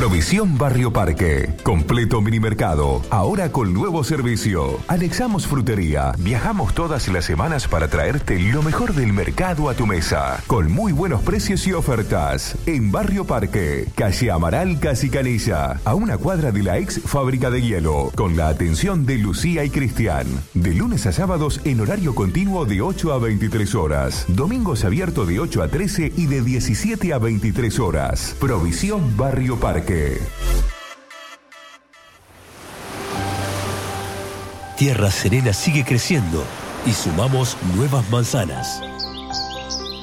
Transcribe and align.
Provisión 0.00 0.56
Barrio 0.56 0.94
Parque. 0.94 1.50
Completo 1.62 2.22
mini 2.22 2.40
mercado. 2.40 3.02
Ahora 3.10 3.52
con 3.52 3.74
nuevo 3.74 4.02
servicio. 4.02 4.78
Anexamos 4.88 5.46
frutería. 5.46 6.14
Viajamos 6.18 6.72
todas 6.72 7.06
las 7.08 7.26
semanas 7.26 7.68
para 7.68 7.88
traerte 7.88 8.38
lo 8.38 8.62
mejor 8.62 8.94
del 8.94 9.12
mercado 9.12 9.68
a 9.68 9.74
tu 9.74 9.86
mesa. 9.86 10.42
Con 10.46 10.72
muy 10.72 10.92
buenos 10.92 11.20
precios 11.20 11.66
y 11.66 11.74
ofertas. 11.74 12.56
En 12.64 12.90
Barrio 12.90 13.26
Parque. 13.26 13.88
Calle 13.94 14.30
Amaral 14.30 14.80
Casi 14.80 15.10
Canilla. 15.10 15.78
A 15.84 15.94
una 15.94 16.16
cuadra 16.16 16.50
de 16.50 16.62
la 16.62 16.78
ex 16.78 16.98
fábrica 17.04 17.50
de 17.50 17.60
hielo. 17.60 18.10
Con 18.16 18.38
la 18.38 18.48
atención 18.48 19.04
de 19.04 19.18
Lucía 19.18 19.64
y 19.64 19.68
Cristian. 19.68 20.26
De 20.54 20.72
lunes 20.72 21.04
a 21.04 21.12
sábados 21.12 21.60
en 21.64 21.78
horario 21.78 22.14
continuo 22.14 22.64
de 22.64 22.80
8 22.80 23.12
a 23.12 23.18
23 23.18 23.74
horas. 23.74 24.24
Domingos 24.28 24.82
abierto 24.86 25.26
de 25.26 25.40
8 25.40 25.62
a 25.62 25.68
13 25.68 26.14
y 26.16 26.24
de 26.24 26.40
17 26.40 27.12
a 27.12 27.18
23 27.18 27.78
horas. 27.80 28.34
Provisión 28.40 29.14
Barrio 29.18 29.60
Parque. 29.60 29.89
Tierra 34.76 35.10
Serena 35.10 35.52
sigue 35.52 35.84
creciendo 35.84 36.44
y 36.86 36.92
sumamos 36.92 37.56
nuevas 37.74 38.08
manzanas. 38.10 38.80